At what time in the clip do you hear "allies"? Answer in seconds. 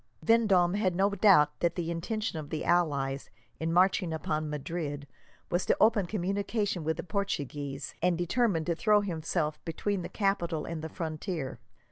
2.65-3.29